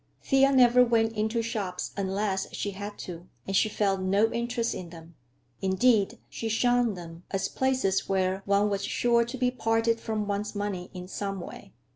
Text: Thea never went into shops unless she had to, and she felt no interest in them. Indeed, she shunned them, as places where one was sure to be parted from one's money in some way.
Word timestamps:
Thea 0.23 0.51
never 0.51 0.83
went 0.83 1.13
into 1.13 1.43
shops 1.43 1.91
unless 1.95 2.51
she 2.55 2.71
had 2.71 2.97
to, 3.05 3.27
and 3.45 3.55
she 3.55 3.69
felt 3.69 4.01
no 4.01 4.33
interest 4.33 4.73
in 4.73 4.89
them. 4.89 5.13
Indeed, 5.61 6.17
she 6.27 6.49
shunned 6.49 6.97
them, 6.97 7.21
as 7.29 7.47
places 7.47 8.09
where 8.09 8.41
one 8.45 8.67
was 8.67 8.83
sure 8.83 9.23
to 9.25 9.37
be 9.37 9.51
parted 9.51 9.99
from 9.99 10.25
one's 10.25 10.55
money 10.55 10.89
in 10.95 11.07
some 11.07 11.39
way. 11.39 11.73